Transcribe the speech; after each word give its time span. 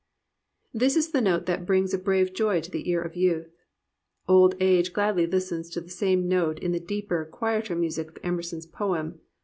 This 0.73 0.95
is 0.95 1.11
the 1.11 1.21
note 1.21 1.45
that 1.45 1.67
brings 1.67 1.93
a 1.93 1.97
brave 1.99 2.33
joy 2.33 2.59
to 2.61 2.71
the 2.71 2.89
ear 2.89 3.03
of 3.03 3.15
youth. 3.15 3.51
Old 4.27 4.55
age 4.59 4.93
gladly 4.93 5.27
listens 5.27 5.69
to 5.69 5.79
the 5.79 5.91
same 5.91 6.27
note 6.27 6.57
in 6.57 6.71
the 6.71 6.79
deeper, 6.79 7.23
quieter 7.23 7.75
music 7.75 8.09
of 8.09 8.17
Emerson's 8.23 8.65
poem. 8.65 9.19